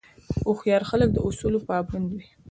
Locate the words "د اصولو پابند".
1.13-2.05